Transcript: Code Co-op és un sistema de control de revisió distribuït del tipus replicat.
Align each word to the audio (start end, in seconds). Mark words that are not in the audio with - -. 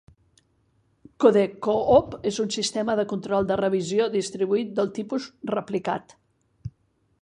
Code 1.25 1.43
Co-op 1.67 2.17
és 2.31 2.41
un 2.45 2.51
sistema 2.57 2.97
de 3.01 3.07
control 3.13 3.51
de 3.53 3.61
revisió 3.63 4.11
distribuït 4.19 4.77
del 4.81 4.93
tipus 5.01 5.33
replicat. 5.57 6.19